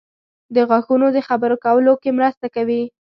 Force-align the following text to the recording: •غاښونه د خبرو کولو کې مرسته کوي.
•غاښونه 0.69 1.07
د 1.13 1.17
خبرو 1.27 1.55
کولو 1.65 1.93
کې 2.01 2.09
مرسته 2.17 2.47
کوي. 2.55 2.81